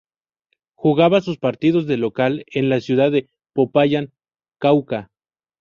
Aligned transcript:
Jugaba 0.73 1.21
sus 1.21 1.37
partidos 1.37 1.85
de 1.85 1.97
local 1.97 2.43
en 2.47 2.69
la 2.69 2.81
ciudad 2.81 3.11
de 3.11 3.29
Popayán, 3.53 4.11
Cauca. 4.59 5.11